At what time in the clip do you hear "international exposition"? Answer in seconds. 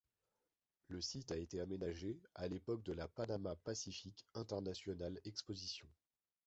4.33-5.87